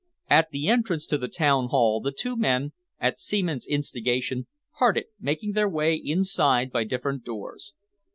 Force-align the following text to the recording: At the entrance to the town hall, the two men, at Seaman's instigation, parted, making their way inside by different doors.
At 0.31 0.49
the 0.49 0.67
entrance 0.67 1.05
to 1.05 1.17
the 1.19 1.27
town 1.27 1.67
hall, 1.67 2.01
the 2.01 2.11
two 2.11 2.35
men, 2.35 2.71
at 2.99 3.19
Seaman's 3.19 3.67
instigation, 3.67 4.47
parted, 4.79 5.05
making 5.19 5.51
their 5.51 5.69
way 5.69 5.93
inside 5.93 6.71
by 6.71 6.85
different 6.85 7.23
doors. 7.23 7.73